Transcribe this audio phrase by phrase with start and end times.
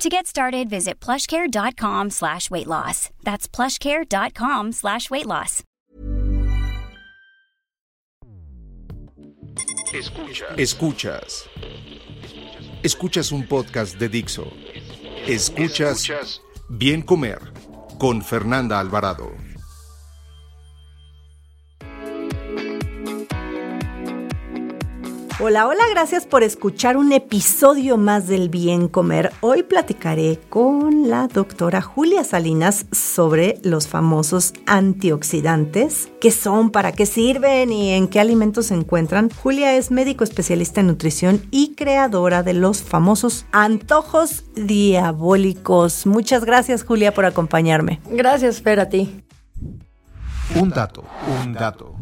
[0.00, 3.10] To get started, visit plushcare.com slash weight loss.
[3.22, 5.62] That's plushcare.com slash weight loss.
[9.92, 10.58] Escuchas.
[10.58, 11.48] Escuchas.
[12.82, 14.50] Escuchas un podcast de Dixo.
[15.26, 17.38] Escuchas, Escuchas Bien Comer
[17.98, 19.49] con Fernanda Alvarado.
[25.42, 29.32] Hola, hola, gracias por escuchar un episodio más del Bien Comer.
[29.40, 37.06] Hoy platicaré con la doctora Julia Salinas sobre los famosos antioxidantes, qué son, para qué
[37.06, 39.30] sirven y en qué alimentos se encuentran.
[39.30, 46.04] Julia es médico especialista en nutrición y creadora de los famosos antojos diabólicos.
[46.04, 47.98] Muchas gracias Julia por acompañarme.
[48.10, 49.24] Gracias, Fer, a ti.
[50.54, 51.02] Un dato,
[51.42, 51.96] un dato.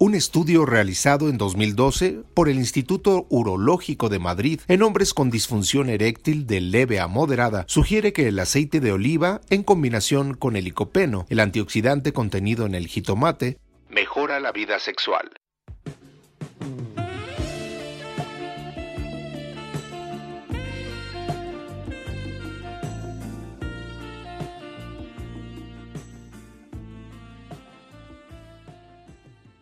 [0.00, 5.90] Un estudio realizado en 2012 por el Instituto Urológico de Madrid en hombres con disfunción
[5.90, 10.66] eréctil de leve a moderada sugiere que el aceite de oliva, en combinación con el
[10.66, 13.58] licopeno, el antioxidante contenido en el jitomate,
[13.90, 15.32] mejora la vida sexual.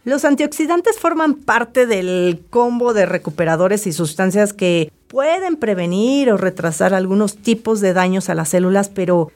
[0.07, 6.95] Los antioxidantes forman parte del combo de recuperadores y sustancias que pueden prevenir o retrasar
[6.95, 9.33] algunos tipos de daños a las células, pero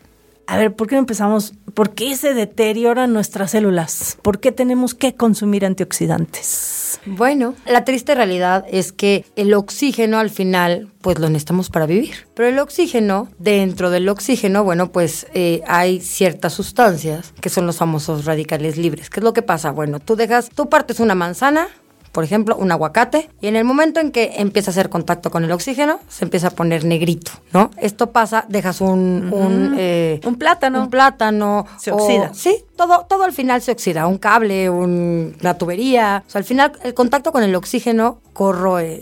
[0.51, 1.55] a ver, ¿por qué no empezamos?
[1.75, 4.19] ¿Por qué se deterioran nuestras células?
[4.21, 6.99] ¿Por qué tenemos que consumir antioxidantes?
[7.07, 12.27] Bueno, la triste realidad es que el oxígeno al final, pues lo necesitamos para vivir.
[12.35, 17.77] Pero el oxígeno, dentro del oxígeno, bueno, pues eh, hay ciertas sustancias que son los
[17.77, 19.09] famosos radicales libres.
[19.09, 19.71] ¿Qué es lo que pasa?
[19.71, 21.69] Bueno, tú dejas, tú partes una manzana,
[22.13, 25.45] por ejemplo, un aguacate, y en el momento en que empieza a hacer contacto con
[25.45, 27.71] el oxígeno, se empieza a poner negrito, ¿no?
[27.77, 29.31] Esto pasa, dejas un...
[29.33, 30.83] Un, eh, un plátano.
[30.83, 31.67] Un plátano.
[31.79, 32.33] Se oxida.
[32.35, 36.25] sí, todo, todo al final se oxida, un cable, una tubería.
[36.27, 38.21] O sea, al final el contacto con el oxígeno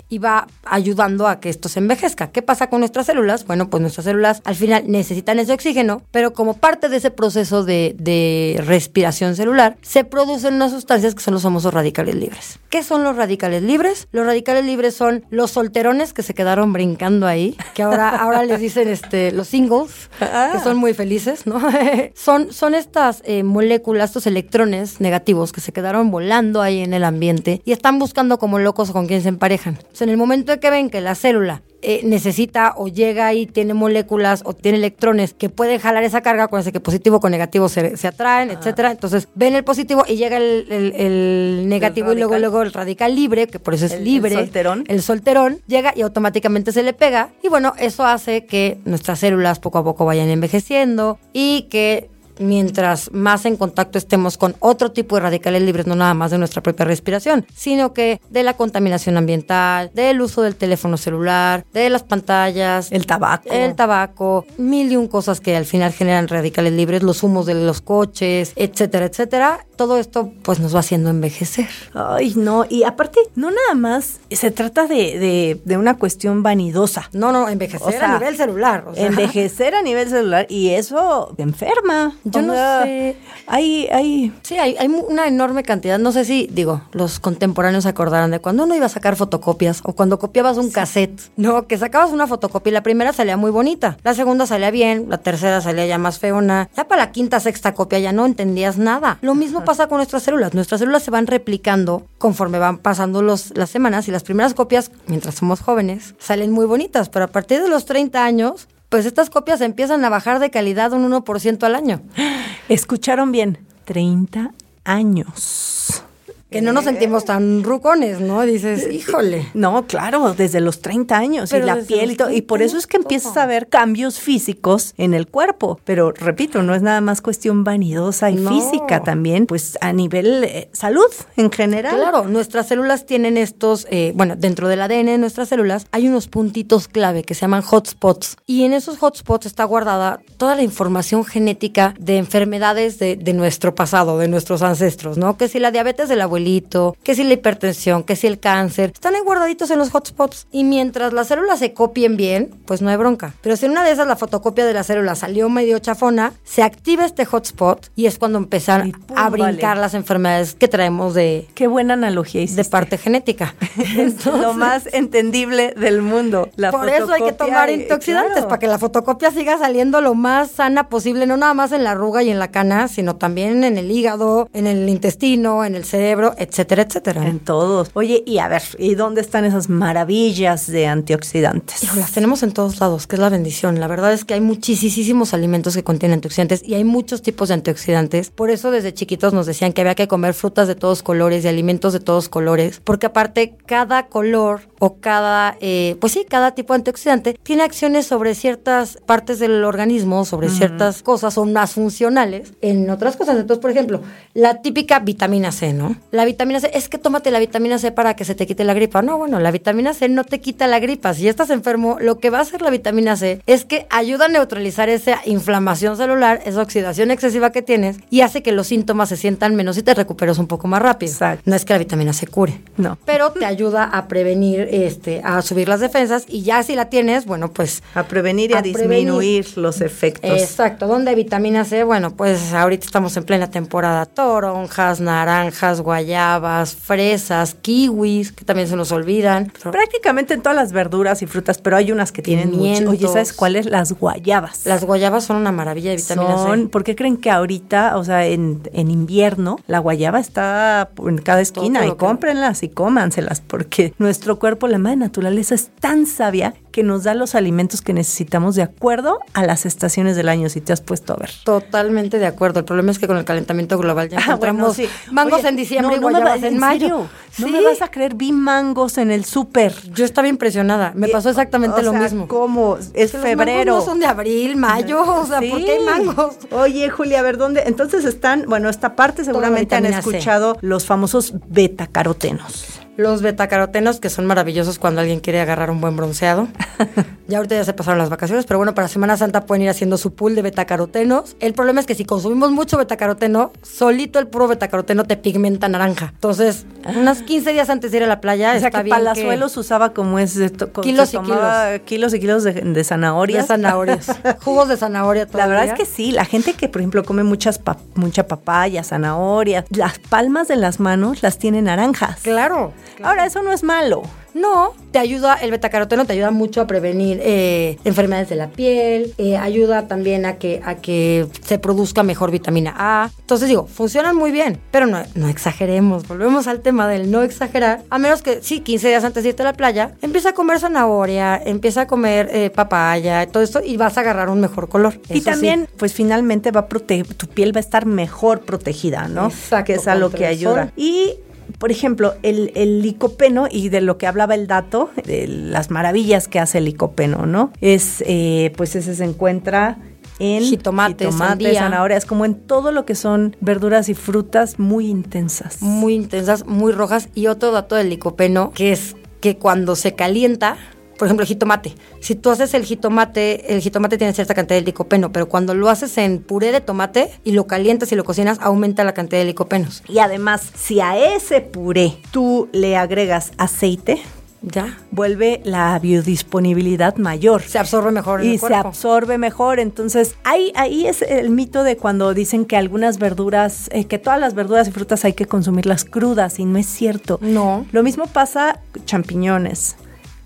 [0.09, 2.33] y va ayudando a que esto se envejezca.
[2.33, 3.47] ¿Qué pasa con nuestras células?
[3.47, 7.65] Bueno, pues nuestras células al final necesitan ese oxígeno, pero como parte de ese proceso
[7.65, 12.59] de, de respiración celular, se producen unas sustancias que son los famosos radicales libres.
[12.69, 14.09] ¿Qué son los radicales libres?
[14.11, 18.59] Los radicales libres son los solterones que se quedaron brincando ahí, que ahora, ahora les
[18.59, 20.51] dicen este, los singles, ah.
[20.53, 21.61] que son muy felices, ¿no?
[22.15, 27.05] son, son estas eh, moléculas, estos electrones negativos que se quedaron volando ahí en el
[27.05, 29.79] ambiente y están buscando como locos con quién se emparejan.
[30.01, 33.73] en el momento de que ven que la célula eh, necesita o llega y tiene
[33.73, 37.95] moléculas o tiene electrones que pueden jalar esa carga, acuérdense que positivo con negativo se,
[38.05, 38.91] atraen, etcétera.
[38.91, 43.61] Entonces ven el positivo y llega el, negativo y luego, luego el radical libre, que
[43.61, 44.35] por eso es libre.
[44.35, 44.85] El solterón.
[44.89, 47.31] El solterón llega y automáticamente se le pega.
[47.45, 53.13] Y bueno, eso hace que nuestras células poco a poco vayan envejeciendo y que mientras
[53.13, 56.63] más en contacto estemos con otro tipo de radicales libres, no nada más de nuestra
[56.63, 62.03] propia respiración, sino que de la contaminación ambiental, del uso del teléfono celular, de las
[62.03, 67.03] pantallas, el tabaco, el tabaco, mil y un cosas que al final generan radicales libres,
[67.03, 69.67] los humos de los coches, etcétera, etcétera.
[69.79, 71.69] Todo esto pues nos va haciendo envejecer.
[71.95, 77.09] Ay, no, y aparte, no nada más se trata de, de, una cuestión vanidosa.
[77.13, 78.85] No, no, envejecer a nivel celular.
[78.97, 82.17] Envejecer a nivel celular y eso enferma.
[82.25, 83.17] Yo no sé.
[83.47, 84.33] Hay, hay.
[84.43, 86.01] Sí, hay, hay una enorme cantidad.
[86.01, 89.81] No sé si, digo, los contemporáneos se acordarán de cuando uno iba a sacar fotocopias
[89.85, 91.69] o cuando copiabas un cassette, ¿no?
[91.69, 95.19] Que sacabas una fotocopia y la primera salía muy bonita, la segunda salía bien, la
[95.19, 96.69] tercera salía ya más feona.
[96.77, 99.19] Ya para la quinta, sexta copia ya no entendías nada.
[99.21, 100.55] Lo mismo pasa con nuestras células.
[100.55, 104.91] Nuestras células se van replicando conforme van pasando los, las semanas y las primeras copias,
[105.09, 109.29] mientras somos jóvenes, salen muy bonitas, pero a partir de los 30 años pues estas
[109.29, 112.01] copias empiezan a bajar de calidad un 1% al año.
[112.71, 114.55] Escucharon bien, 30
[114.85, 116.03] años.
[116.51, 118.43] Que no nos sentimos tan rucones, ¿no?
[118.43, 119.47] Dices, híjole.
[119.53, 122.31] No, claro, desde los 30 años Pero y la piel y todo.
[122.31, 125.79] Y por 30 eso es que empiezas a ver cambios físicos en el cuerpo.
[125.85, 128.51] Pero repito, no es nada más cuestión vanidosa y No.
[128.51, 131.05] física también, pues a nivel eh, salud
[131.37, 131.97] en general.
[131.97, 136.29] Claro, nuestras células tienen estos, eh, bueno, dentro del ADN de nuestras células hay unos
[136.29, 138.37] puntitos clave que se llaman hotspots.
[138.47, 143.75] Y en esos hotspots está guardada toda la información genética de enfermedades de, de nuestro
[143.75, 145.37] pasado, de nuestros ancestros, ¿no?
[145.37, 149.15] Que si la diabetes del abuelito, que si la hipertensión, que si el cáncer, están
[149.15, 150.47] ahí guardaditos en los hotspots.
[150.53, 153.35] Y mientras las células se copien bien, pues no hay bronca.
[153.43, 156.63] Pero si en una de esas la fotocopia de la célula salió medio chafona, se
[156.63, 159.81] activa este hotspot y es cuando empiezan pum, a brincar vale.
[159.81, 162.65] las enfermedades que traemos de, Qué buena analogía de hiciste.
[162.65, 163.55] parte genética.
[163.97, 166.51] Es lo más entendible del mundo.
[166.57, 168.49] La Por eso hay que tomar antioxidantes, claro.
[168.49, 171.93] para que la fotocopia siga saliendo lo más sana posible, no nada más en la
[171.93, 175.85] arruga y en la cana, sino también en el hígado, en el intestino, en el
[175.85, 177.27] cerebro, etcétera, etcétera.
[177.27, 177.91] En todos.
[177.95, 181.83] Oye, y a ver, ¿y dónde están esas maravillas de antioxidantes?
[181.83, 183.81] Hijo, las tenemos en todos lados, que es la bendición.
[183.81, 187.55] La verdad es que hay muchísimos alimentos que contienen antioxidantes y hay muchos tipos de
[187.55, 188.31] antioxidantes.
[188.31, 191.49] Por eso desde chiquitos nos decían que había que comer frutas de todos colores y
[191.49, 196.73] alimentos de todos colores, porque aparte cada color o cada, eh, pues sí, cada tipo
[196.73, 202.53] de antioxidante tiene acciones sobre ciertas partes del organismo, sobre ciertas cosas, son más funcionales
[202.61, 203.37] en otras cosas.
[203.37, 204.01] Entonces, por ejemplo,
[204.35, 205.97] la típica vitamina C, ¿no?
[206.11, 208.75] La vitamina C, es que tómate la vitamina C para que se te quite la
[208.75, 209.03] gripa.
[209.03, 211.15] No, bueno, la vitamina C no te quita la gripa.
[211.15, 214.29] Si estás enfermo, lo que va a hacer la vitamina C es que ayuda a
[214.29, 219.17] neutralizar esa inflamación celular, esa oxidación excesiva que tienes y hace que los síntomas se
[219.17, 221.13] sientan menos y te recuperes un poco más rápido.
[221.13, 221.43] Exacto.
[221.45, 222.61] No es que la vitamina C cure.
[222.77, 222.99] No.
[223.05, 227.27] Pero te ayuda a prevenir, este, a subir las defensas y ya si la tienes,
[227.27, 230.31] bueno, pues A prevenir y a, A disminuir los efectos.
[230.31, 231.85] Exacto, ¿dónde vitamina C?
[231.85, 234.07] Bueno, pues ahorita estamos en plena temporada.
[234.07, 239.53] Toronjas, naranjas, guayabas, fresas, kiwis, que también se nos olvidan.
[239.71, 242.91] Prácticamente en todas las verduras y frutas, pero hay unas que tienen mucho.
[242.91, 243.07] Oye.
[243.09, 243.67] ¿sabes cuáles?
[243.67, 244.67] Las guayabas.
[244.67, 246.69] Las guayabas son una maravilla de vitamina Son, C.
[246.69, 251.41] ¿por qué creen que ahorita, o sea, en, en invierno, la guayaba está en cada
[251.41, 253.41] esquina Todo y que- cómprenlas y cómanselas?
[253.41, 257.93] Porque nuestro cuerpo, la madre naturaleza, es tan sabia que nos da los alimentos que
[257.93, 261.31] necesitamos de acuerdo a las estaciones del año, si te has puesto a ver.
[261.45, 262.61] Totalmente de acuerdo.
[262.61, 265.13] El problema es que con el calentamiento global ya Ah, encontramos bueno, sí.
[265.13, 266.81] mangos Oye, en diciembre no, y no me guayabas va- en, mayo.
[266.81, 267.09] serio,
[267.39, 267.53] No Sí.
[267.53, 269.73] me vas a creer, vi mangos en el súper.
[269.93, 270.93] Yo estaba impresionada.
[270.95, 272.29] Me pasó exactamente O lo sea, mismo.
[272.29, 272.77] ¿Cómo?
[272.79, 273.77] Es Que los mangos febrero.
[273.77, 275.03] no son de abril, mayo.
[275.03, 276.37] O sea, ¿por qué hay mangos?
[276.53, 277.63] Oye, Julia, a ver dónde.
[277.67, 279.91] Entonces están, bueno, esta parte seguramente han C.
[279.91, 282.81] escuchado los famosos betacarotenos.
[282.99, 286.49] Los betacarotenos, que son maravillosos cuando alguien quiere agarrar un buen bronceado.
[287.29, 289.97] ya ahorita ya se pasaron las vacaciones, pero bueno, para Semana Santa pueden ir haciendo
[289.99, 291.37] su pool de betacarotenos.
[291.39, 296.11] El problema es que si consumimos mucho betacaroteno, solito el puro betacaroteno te pigmenta naranja.
[296.13, 298.97] Entonces, unos 15 días antes de ir a la playa, o sea, está que bien
[298.97, 303.45] Palazuelos usaba como es de to- Kilos y tomaba kilos y kilos de, de zanahorias.
[303.45, 304.07] de zanahorias.
[304.45, 305.75] Jugos de zanahoria La verdad es todavía.
[305.75, 307.61] que sí, la gente que, por ejemplo, come muchas
[307.95, 312.19] mucha papaya, zanahorias, las palmas de las manos las tiene naranjas.
[312.23, 312.73] Claro.
[313.03, 314.03] Ahora, eso no es malo.
[314.35, 319.15] No, te ayuda, el betacaroteno te ayuda mucho a prevenir eh, enfermedades de la piel,
[319.19, 323.11] eh, ayuda también a que, a que se produzca mejor vitamina A.
[323.21, 326.07] Entonces digo, funcionan muy bien, pero no, no exageremos.
[326.07, 329.43] Volvemos al tema del no exagerar, a menos que sí, 15 días antes de irte
[329.43, 333.77] a la playa, empieza a comer zanahoria, empieza a comer eh, papaya, todo esto y
[333.77, 335.01] vas a agarrar un mejor color.
[335.09, 335.25] Y Eso sí.
[335.25, 339.27] también, pues finalmente va a tu piel va a estar mejor protegida, ¿no?
[339.29, 340.73] Exacto, que es a lo que ayuda.
[340.77, 341.15] Y,
[341.59, 346.29] por ejemplo, el, el licopeno, y de lo que hablaba el dato, de las maravillas
[346.29, 347.53] que hace el licopeno, ¿no?
[347.61, 349.79] Es, eh, pues ese se encuentra
[350.21, 351.61] en Jitomate, sandía.
[351.61, 355.63] zanahorias, como en todo lo que son verduras y frutas muy intensas.
[355.63, 357.09] muy intensas, muy rojas.
[357.15, 360.57] Y otro dato del licopeno, que es que cuando se calienta,
[360.99, 361.75] por ejemplo, el jitomate.
[362.01, 365.71] Si tú haces el jitomate, el jitomate tiene cierta cantidad de licopeno, pero cuando lo
[365.71, 369.27] haces en puré de tomate y lo calientas y lo cocinas, aumenta la cantidad de
[369.27, 369.83] licopenos.
[369.89, 374.03] Y además, si a ese puré tú le agregas aceite,
[374.43, 374.79] ¿Ya?
[374.91, 377.43] vuelve la biodisponibilidad mayor.
[377.43, 378.69] Se absorbe mejor en y el se cuerpo.
[378.69, 379.61] absorbe mejor.
[379.61, 384.21] Entonces, ahí, ahí es el mito de cuando dicen que algunas verduras, eh, que todas
[384.21, 387.19] las verduras y frutas hay que consumirlas crudas, y no es cierto.
[387.21, 387.67] No.
[387.73, 389.77] Lo mismo pasa con champiñones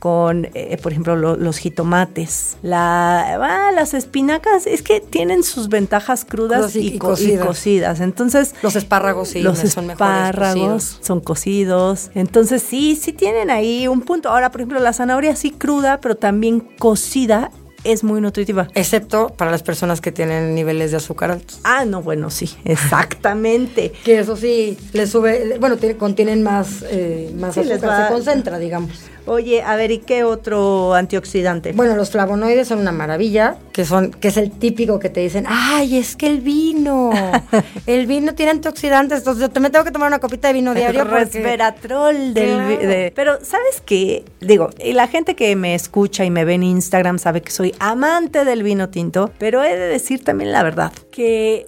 [0.02, 5.68] con, eh, por ejemplo, lo- los jitomates, la, ah, las espinacas, es que tienen sus
[5.68, 7.46] ventajas crudas y- y, y co- y cocidas.
[7.46, 8.00] cocidas.
[8.00, 10.98] Entonces, Los espárragos sí, los son mejores espárragos cocidos.
[11.02, 12.10] son cocidos.
[12.16, 14.28] Entonces sí, sí tienen ahí un punto.
[14.30, 17.52] Ahora, por ejemplo, la zanahoria sí cruda, pero también cocida
[17.84, 18.66] es muy nutritiva.
[18.74, 21.60] Excepto para las personas que tienen niveles de azúcar altos.
[21.62, 23.92] Ah, no, bueno, sí, exactamente.
[24.04, 28.06] que eso sí, les sube, bueno, tiene, contienen más, eh, más Sí, les azúcar, va-
[28.08, 28.90] se concentra, digamos.
[29.26, 31.72] Oye, a ver, ¿y qué otro antioxidante?
[31.72, 35.44] Bueno, los flavonoides son una maravilla, que son, que es el típico que te dicen,
[35.48, 37.10] ay, es que el vino,
[37.86, 41.00] el vino tiene antioxidantes, entonces yo me tengo que tomar una copita de vino diario
[41.08, 41.14] porque...
[41.24, 42.88] resveratrol del vi- Claro.
[42.88, 46.62] de- pero sabes qué digo y la gente que me escucha y me ve en
[46.64, 50.92] Instagram sabe que soy amante del vino tinto pero he de decir también la verdad
[51.10, 51.66] que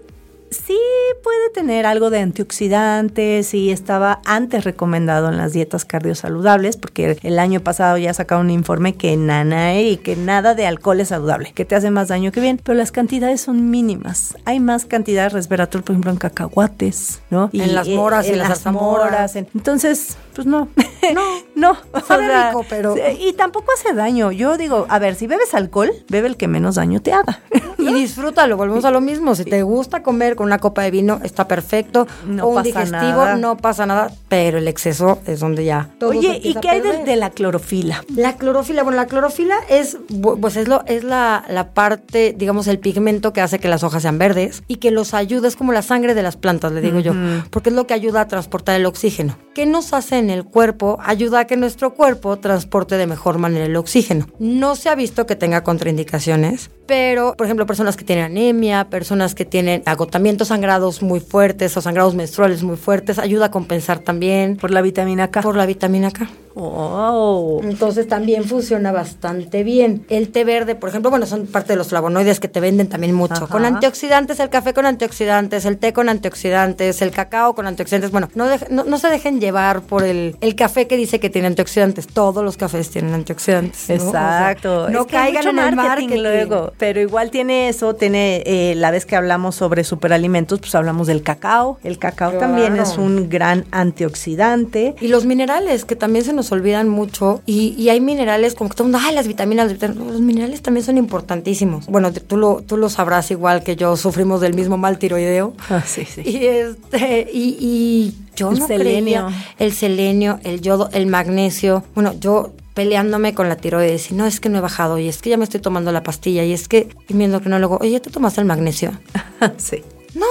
[0.55, 0.79] sí
[1.23, 7.39] puede tener algo de antioxidantes y estaba antes recomendado en las dietas cardiosaludables porque el
[7.39, 11.53] año pasado ya sacaron un informe que nana y que nada de alcohol es saludable,
[11.55, 14.37] que te hace más daño que bien, pero las cantidades son mínimas.
[14.45, 17.51] Hay más cantidad de resveratrol, por ejemplo, en cacahuates, ¿no?
[17.53, 19.37] En las moras y en las zarzamoras.
[19.37, 20.69] en- entonces, pues no.
[21.15, 21.23] No,
[21.55, 21.77] no.
[22.07, 24.33] Sabe rico, pero- Y tampoco hace daño.
[24.33, 27.41] Yo digo, a ver, si bebes alcohol, bebe el que menos daño te haga.
[27.85, 29.35] Y disfrútalo, volvemos a lo mismo.
[29.35, 32.07] Si te gusta comer con una copa de vino, está perfecto.
[32.27, 32.93] No o un pasa digestivo,
[33.25, 33.37] nada.
[33.37, 35.91] no pasa nada, pero el exceso es donde ya.
[35.99, 38.03] todo Oye, ¿y qué hay de, de la clorofila?
[38.17, 39.99] La clorofila, bueno, la clorofila es,
[40.41, 44.01] pues es, lo, es la, la parte, digamos, el pigmento que hace que las hojas
[44.01, 47.01] sean verdes y que los ayuda, es como la sangre de las plantas, le digo
[47.01, 47.13] yo,
[47.51, 49.37] porque es lo que ayuda a transportar el oxígeno.
[49.55, 50.99] ¿Qué nos hace en el cuerpo?
[51.03, 54.27] Ayuda a que nuestro cuerpo transporte de mejor manera el oxígeno.
[54.39, 59.35] No se ha visto que tenga contraindicaciones, pero, por ejemplo, personas que tienen anemia, personas
[59.35, 64.57] que tienen agotamientos sangrados muy fuertes o sangrados menstruales muy fuertes, ayuda a compensar también
[64.57, 65.43] Por la vitamina K.
[65.43, 66.29] por la vitamina K.
[66.57, 67.61] Oh.
[67.63, 70.05] Entonces también funciona bastante bien.
[70.09, 73.15] El té verde, por ejemplo, bueno, son parte de los flavonoides que te venden también
[73.15, 73.35] mucho.
[73.35, 73.47] Ajá.
[73.49, 78.11] Con antioxidantes, el café con antioxidantes, el té con antioxidantes, el cacao con antioxidantes.
[78.11, 81.31] Bueno, no, deje- no, no se dejen llevar por el, el café que dice que
[81.31, 82.07] tiene antioxidantes.
[82.07, 83.89] Todos los cafés tienen antioxidantes.
[83.89, 84.09] ¿no?
[84.09, 84.89] O sea, Exacto.
[84.91, 86.23] no Es que hay caigan en el marketing marketing.
[86.23, 86.73] luego.
[86.79, 91.23] Pero igual tiene eso, tiene eh, la vez que hablamos sobre superalimentos, pues hablamos del
[91.23, 91.79] cacao.
[91.85, 92.39] El cacao Claro.
[92.47, 94.95] también es un gran antioxidante.
[95.01, 97.43] Y los minerales, que también se nos olvidan mucho.
[97.47, 100.07] Y, y hay minerales como que todo el mundo, ay, las vitaminas, las vitaminas".
[100.13, 101.87] Los minerales también son importantísimos.
[101.87, 105.55] Bueno, tú lo, tú lo sabrás igual que yo, sufrimos del mismo mal tiroideo.
[105.71, 106.23] Ah, sí, sí.
[106.25, 109.27] Y este, y, y yo El no selenio.
[109.27, 111.85] creía el selenio, el yodo, el magnesio.
[111.95, 115.23] Bueno, yo peleándome con la tiroides y no es que no he bajado y es
[115.23, 118.11] que ya me estoy tomando la pastilla y es que y mi endocrinólogo, oye, ¿te
[118.11, 118.91] tomaste el magnesio?
[119.59, 119.83] sí.
[120.15, 120.27] No.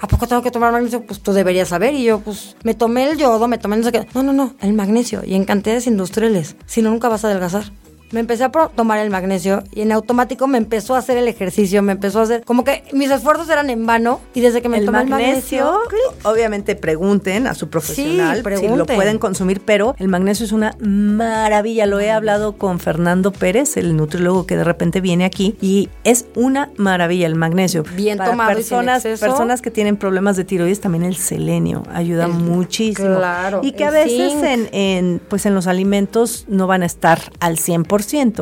[0.00, 1.04] ¿A poco tengo que tomar magnesio?
[1.06, 1.94] Pues tú deberías saber.
[1.94, 4.06] Y yo, pues, me tomé el yodo, me tomé no sé qué.
[4.14, 5.22] No, no, no, el magnesio.
[5.24, 6.56] Y en cantidades industriales.
[6.66, 7.72] Si no, nunca vas a adelgazar.
[8.12, 11.82] Me empecé a tomar el magnesio y en automático me empezó a hacer el ejercicio,
[11.82, 12.44] me empezó a hacer...
[12.44, 15.72] Como que mis esfuerzos eran en vano y desde que me el tomé magnesio, el
[15.72, 16.30] magnesio...
[16.30, 21.86] obviamente pregunten a su profesional si lo pueden consumir, pero el magnesio es una maravilla.
[21.86, 26.26] Lo he hablado con Fernando Pérez, el nutriólogo que de repente viene aquí, y es
[26.34, 27.82] una maravilla el magnesio.
[27.96, 32.32] Bien Para tomado personas, personas que tienen problemas de tiroides, también el selenio ayuda El-
[32.32, 33.16] muchísimo.
[33.16, 34.32] claro, Y que a veces
[34.72, 37.95] en, pues en los alimentos no van a estar al 100%,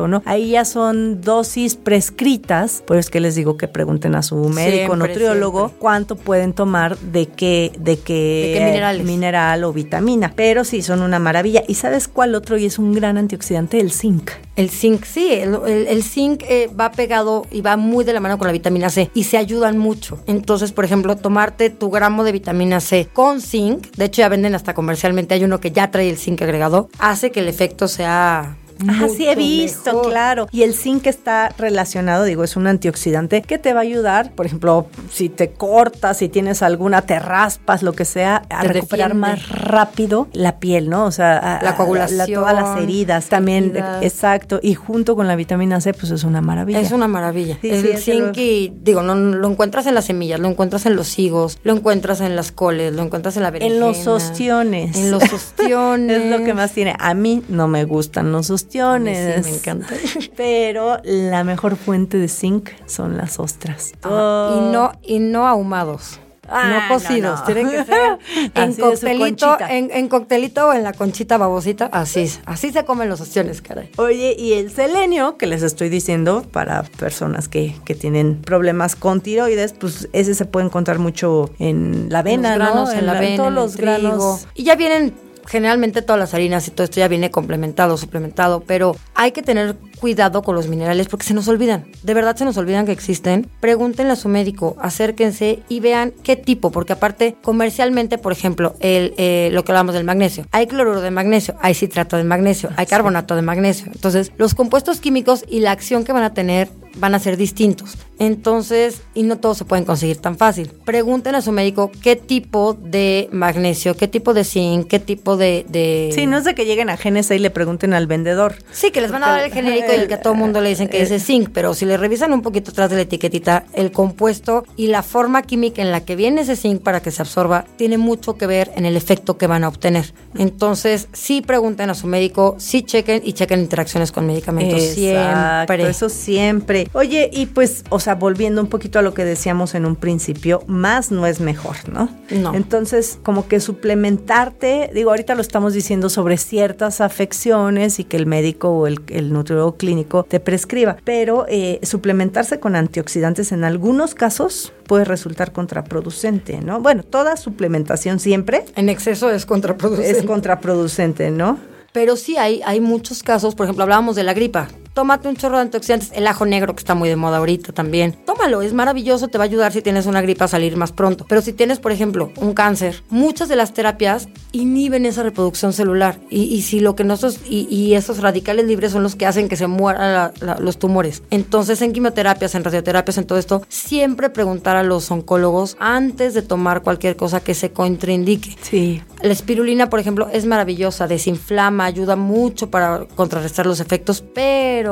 [0.07, 0.21] ¿no?
[0.25, 4.35] Ahí ya son dosis prescritas, por eso es que les digo que pregunten a su
[4.49, 5.77] médico Siempre, nutriólogo siempre.
[5.79, 8.13] cuánto pueden tomar de qué de qué,
[8.53, 11.63] ¿De qué mineral o vitamina, pero sí son una maravilla.
[11.67, 13.79] ¿Y sabes cuál otro y es un gran antioxidante?
[13.79, 14.31] El zinc.
[14.55, 18.19] El zinc, sí, el, el- el zinc eh, va pegado y va muy de la
[18.21, 20.19] mano con la vitamina C y se ayudan mucho.
[20.27, 24.55] Entonces, por ejemplo, tomarte tu gramo de vitamina C con zinc, de hecho ya venden
[24.55, 28.55] hasta comercialmente, hay uno que ya trae el zinc agregado, hace que el efecto sea...
[28.87, 30.09] Ah, sí he visto, mejor.
[30.09, 30.47] claro.
[30.51, 34.45] Y el zinc está relacionado, digo, es un antioxidante que te va a ayudar, por
[34.45, 39.13] ejemplo, si te cortas, si tienes alguna, te raspas, lo que sea, a Te recuperar
[39.13, 39.15] defiende.
[39.39, 41.05] más rápido la piel, ¿no?
[41.05, 44.03] O sea, a- La coagulación, todas las heridas también, heridas.
[44.03, 44.59] exacto.
[44.61, 46.79] Y junto con la vitamina C, pues es una maravilla.
[46.79, 47.57] Es una maravilla.
[47.61, 50.85] Sí, el sí, zinc lo- y, digo, no, lo encuentras en las semillas, lo encuentras
[50.85, 53.75] en los higos, lo encuentras en las coles, lo encuentras en la berenjena.
[53.75, 54.95] En los ostiones.
[54.97, 56.21] En los ostiones.
[56.23, 56.93] es lo que más tiene.
[56.99, 58.64] A mí no me gustan los ostiones.
[58.69, 59.87] Sí me encanta.
[60.37, 63.93] Pero la mejor fuente de zinc son las ostras.
[64.03, 66.19] Y no, y no ahumados.
[66.47, 67.43] Ah, no cocidos, no, no.
[67.45, 68.19] tienen que ser
[68.53, 73.19] en coctelito, en, en coctelito o en la conchita babosita, así, así se comen los
[73.19, 73.89] ostiones, caray.
[73.97, 79.21] Oye, y el selenio, que les estoy diciendo, para personas que, que tienen problemas con
[79.21, 82.99] tiroides, pues ese se puede encontrar mucho en la avena, En los granos, ¿no?
[82.99, 83.91] en, la en avena, todos en los el trigo.
[84.09, 84.47] granos.
[84.53, 88.95] Y ya vienen generalmente todas las harinas y todo esto ya viene complementado, suplementado, pero
[89.13, 91.85] hay que tener cuidado con los minerales porque se nos olvidan.
[92.03, 93.49] De verdad se nos olvidan que existen.
[93.59, 99.13] Pregúntenle a su médico, acérquense y vean qué tipo, porque aparte comercialmente, por ejemplo, el,
[99.17, 102.85] eh, lo que hablamos del magnesio, hay cloruro de magnesio, hay citrato de magnesio, hay
[102.85, 103.87] carbonato de magnesio.
[103.87, 107.97] Entonces, los compuestos químicos y la acción que van a tener van a ser distintos.
[108.17, 110.71] Entonces, y no todos se pueden conseguir tan fácil.
[110.85, 115.65] Pregunten a su médico qué tipo de magnesio, qué tipo de zinc, qué tipo de...
[115.67, 116.11] de...
[116.13, 118.55] Sí, no es de que lleguen a GNC y le pregunten al vendedor.
[118.71, 120.61] Sí, que les van a dar el genérico y el que a todo el mundo
[120.61, 123.01] le dicen que es el zinc, pero si le revisan un poquito atrás de la
[123.01, 127.11] etiquetita, el compuesto y la forma química en la que viene ese zinc para que
[127.11, 130.13] se absorba, tiene mucho que ver en el efecto que van a obtener.
[130.37, 135.89] Entonces, sí pregunten a su médico, sí chequen y chequen interacciones con medicamentos Exacto, siempre.
[135.89, 136.84] Eso siempre.
[136.93, 140.63] Oye, y pues, o sea, volviendo un poquito a lo que decíamos en un principio,
[140.67, 142.09] más no es mejor, ¿no?
[142.29, 142.53] No.
[142.53, 148.25] Entonces, como que suplementarte, digo, ahorita lo estamos diciendo sobre ciertas afecciones y que el
[148.25, 154.15] médico o el, el nutriólogo clínico te prescriba, pero eh, suplementarse con antioxidantes en algunos
[154.15, 156.79] casos puede resultar contraproducente, ¿no?
[156.79, 160.19] Bueno, toda suplementación siempre En exceso es contraproducente.
[160.19, 161.57] es contraproducente, ¿no?
[161.91, 164.67] Pero sí hay, hay muchos casos, por ejemplo, hablábamos de la gripa.
[164.95, 168.13] Tómate un chorro de antioxidantes, el ajo negro que está muy de moda ahorita también.
[168.25, 171.25] Tómalo, es maravilloso, te va a ayudar si tienes una gripa a salir más pronto.
[171.27, 176.17] Pero si tienes, por ejemplo, un cáncer, muchas de las terapias inhiben esa reproducción celular.
[176.29, 179.49] Y, y si lo que nosotros, y, y esos radicales libres son los que hacen
[179.49, 181.23] que se mueran la- la- los tumores.
[181.29, 186.41] Entonces, en quimioterapias, en radioterapias, en todo esto, siempre preguntar a los oncólogos antes de
[186.41, 188.55] tomar cualquier cosa que se contraindique.
[188.61, 189.01] Sí.
[189.21, 194.84] La espirulina, por ejemplo, es maravillosa, desinflama, ayuda mucho para contrarrestar los efectos, pero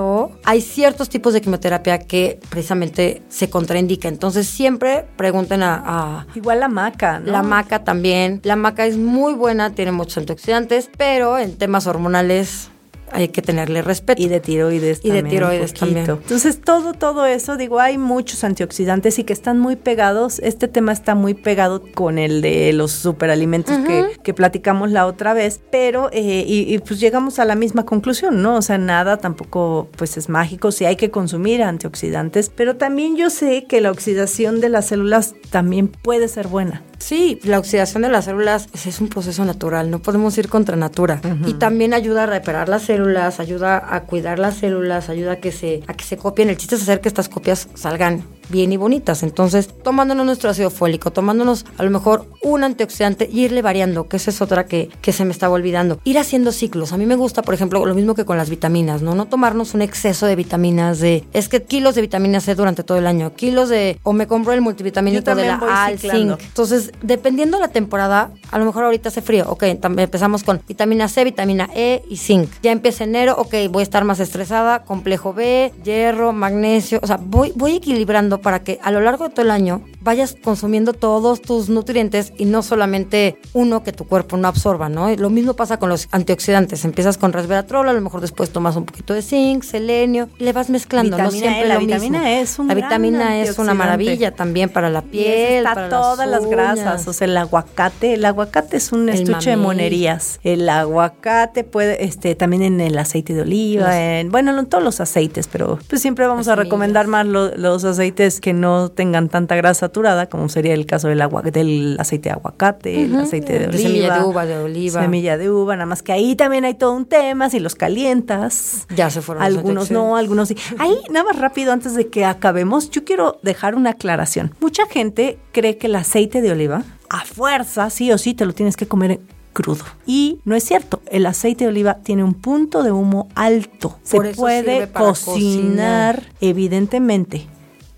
[0.43, 4.07] hay ciertos tipos de quimioterapia que precisamente se contraindica.
[4.07, 7.31] Entonces siempre pregunten a, a- Igual la maca, ¿no?
[7.31, 8.39] la maca también.
[8.43, 12.69] La maca es muy buena, tiene muchos antioxidantes, pero en temas hormonales
[13.13, 14.21] hay que tenerle respeto.
[14.21, 15.25] Y de tiroides Y de también.
[15.25, 15.85] un tiroides poquito.
[15.85, 16.09] también.
[16.23, 20.39] Entonces, todo, todo eso, digo, hay muchos antioxidantes y que están muy pegados.
[20.39, 25.33] Este tema está muy pegado con el de los superalimentos que, que platicamos la otra
[25.33, 28.55] vez, pero, eh, y, y, pues llegamos a la misma conclusión, ¿no?
[28.55, 33.29] O sea, nada tampoco, pues es mágico, sí hay que consumir antioxidantes, pero también yo
[33.29, 36.83] sé que la oxidación de las células también puede ser buena.
[36.97, 40.77] Sí, la oxidación de las células es, es un proceso natural, no podemos ir contra
[40.77, 41.19] natura.
[41.45, 43.02] Y también ayuda a reparar las células,
[43.39, 46.49] ayuda a cuidar las células, ayuda a que se, a que se copien.
[46.49, 49.23] El chiste es hacer que estas copias salgan bien y bonitas.
[49.23, 54.17] Entonces, tomándonos nuestro ácido fólico, tomándonos a lo mejor un antioxidante y irle variando, que
[54.17, 55.99] esa es otra que, que se me estaba olvidando.
[56.03, 56.93] Ir haciendo ciclos.
[56.93, 59.15] A mí me gusta, por ejemplo, lo mismo que con las vitaminas, ¿no?
[59.15, 62.97] No tomarnos un exceso de vitaminas de, es que kilos de vitamina C durante todo
[62.97, 66.39] el año, kilos de, o me compro el multivitamínico de la al zinc.
[66.41, 71.07] Entonces, dependiendo de la temporada, a lo mejor ahorita hace frío, ok, empezamos con vitamina
[71.07, 72.49] C, vitamina E y zinc.
[72.61, 77.17] Ya empieza enero, ok, voy a estar más estresada, complejo B, hierro, magnesio, o sea,
[77.21, 81.41] voy, voy equilibrando para que a lo largo de todo el año vayas consumiendo todos
[81.41, 85.09] tus nutrientes y no solamente uno que tu cuerpo no absorba, ¿no?
[85.11, 86.83] Y lo mismo pasa con los antioxidantes.
[86.85, 90.53] Empiezas con resveratrol, a lo mejor después tomas un poquito de zinc, selenio, y le
[90.53, 92.27] vas mezclando, no Vitamina E, siempre la lo vitamina mismo.
[92.33, 96.27] E es un La vitamina E es una maravilla también para la piel, para todas
[96.27, 96.51] las, uñas.
[96.51, 100.39] grasas, o sea, el aguacate, el aguacate es un El estuche de monerías.
[100.43, 104.83] El aguacate puede, este, también en el aceite de oliva, Los- en, bueno, en todos
[104.83, 108.89] los aceites, pero pues siempre vamos Las a recomendar más lo- los aceites que no
[108.89, 113.15] tengan tanta grasa saturada, como sería el caso del agua, del aceite de aguacate, el
[113.15, 113.81] aceite de oliva.
[113.81, 115.01] semilla de uva, de oliva.
[115.01, 118.87] Semilla de uva, nada más que ahí también hay todo un tema, si los calientas.
[118.95, 120.55] Ya se fueron Algunos no, algunos sí.
[120.79, 124.53] Ahí, nada más rápido, antes de que acabemos, yo quiero dejar una aclaración.
[124.59, 128.53] Mucha gente cree que el aceite de oliva, a fuerza, sí o sí, te lo
[128.53, 129.19] tienes que comer
[129.53, 129.85] crudo.
[130.05, 131.01] Y no es cierto.
[131.09, 133.97] El aceite de oliva tiene un punto de humo alto.
[134.03, 136.23] Se Por puede cocinar.
[136.41, 137.47] evidentemente.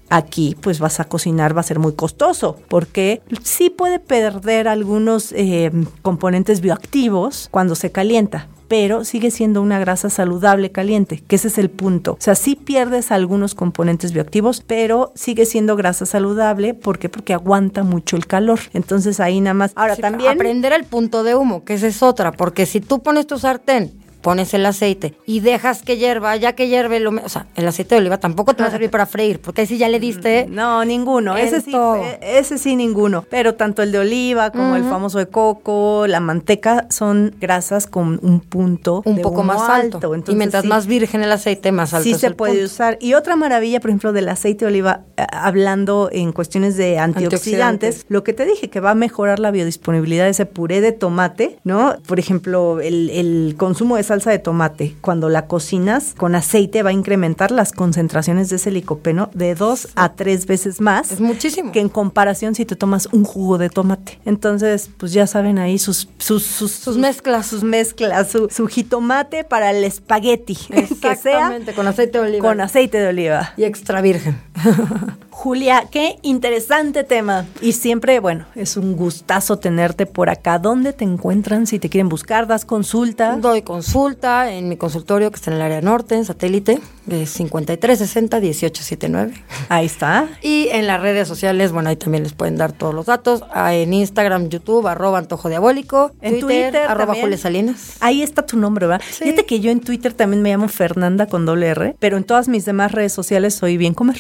[0.10, 5.32] Aquí pues vas a cocinar, va a ser muy costoso, porque sí puede perder algunos
[5.32, 11.48] eh, componentes bioactivos cuando se calienta, pero sigue siendo una grasa saludable caliente, que ese
[11.48, 12.14] es el punto.
[12.14, 17.10] O sea, sí pierdes algunos componentes bioactivos, pero sigue siendo grasa saludable, ¿por qué?
[17.10, 18.60] Porque aguanta mucho el calor.
[18.74, 19.72] Entonces ahí nada más.
[19.76, 20.32] Ahora Sí, también...
[20.32, 23.92] Aprender el punto de humo, que esa es otra, porque si tú pones tu sartén
[24.26, 27.94] pones el aceite y dejas que hierva, ya que hierve, lo, o sea, el aceite
[27.94, 30.48] de oliva tampoco te va a servir para freír, porque ahí sí ya le diste.
[30.50, 31.38] No, ninguno.
[31.38, 33.24] Ese sí, eh, ese sí, ninguno.
[33.30, 38.20] Pero tanto el de oliva como el famoso de coco, la manteca, son grasas con
[38.24, 39.98] un punto un de poco más alto.
[40.16, 42.54] Entonces, y mientras sí, más virgen el aceite, más alto sí es se el puede
[42.54, 42.66] punto.
[42.66, 42.98] usar.
[43.00, 47.36] Y otra maravilla, por ejemplo, del aceite de oliva, eh, hablando en cuestiones de antioxidantes,
[47.36, 48.06] Antioxidantes.
[48.10, 51.60] lo que te dije, que va a mejorar la biodisponibilidad de ese puré de tomate,
[51.64, 51.96] ¿no?
[52.08, 56.92] Por ejemplo, el, el consumo de salsa de tomate, cuando la cocinas con aceite, va
[56.92, 61.72] a incrementar las concentraciones de ese licopeno de dos a tres veces más Es muchísimo.
[61.74, 64.20] que en comparación si te tomas un jugo de tomate.
[64.26, 67.46] Entonces, pues ya saben ahí sus sus sus, Sus mezclas.
[67.48, 72.48] sus mezclas, su, su jitomate para el espagueti, que sea Exactamente, con aceite de oliva.
[72.48, 73.54] con aceite de oliva.
[73.58, 74.38] y extra virgen.
[75.38, 77.46] Julia, qué interesante tema.
[77.62, 80.60] Y siempre, bueno, es un gustazo tenerte por acá.
[80.60, 81.68] ¿Dónde te encuentran?
[81.68, 83.36] Si te quieren buscar, das consulta.
[83.36, 89.34] Doy consulta en mi consultorio que está en el área norte, en satélite, de 5360-1879.
[89.68, 90.30] Ahí está.
[90.42, 93.44] Y en las redes sociales, bueno, ahí también les pueden dar todos los datos.
[93.54, 96.14] Ah, En Instagram, YouTube, arroba antojo diabólico.
[96.22, 97.26] En Twitter arroba también.
[97.26, 97.98] Julia Salinas.
[98.00, 99.04] Ahí está tu nombre, ¿verdad?
[99.12, 99.26] Sí.
[99.26, 102.48] Fíjate que yo en Twitter también me llamo Fernanda con doble R, pero en todas
[102.48, 104.16] mis demás redes sociales soy bien comer.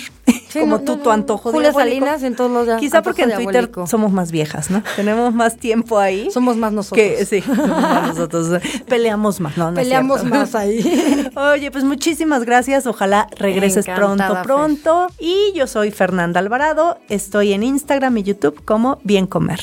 [0.55, 2.05] Sí, Como no, tú, no, tu antojo Julia diabólico.
[2.05, 3.87] Salinas en todos los Quizá porque en Twitter diabólico.
[3.87, 4.81] somos más viejas, ¿no?
[4.95, 6.31] Tenemos más tiempo ahí.
[6.31, 7.05] Somos más nosotros.
[7.05, 8.61] Que, sí, somos más nosotros.
[8.87, 10.39] Peleamos más, no, Peleamos cierto.
[10.39, 11.29] más ahí.
[11.35, 12.87] Oye, pues muchísimas gracias.
[12.87, 15.13] Ojalá regreses Encantada, pronto, pronto.
[15.19, 16.99] Y yo soy Fernanda Alvarado.
[17.09, 19.59] Estoy en Instagram y YouTube como Bien Comer.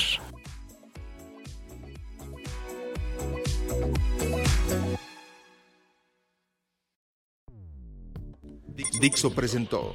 [9.01, 9.95] Dixo presentó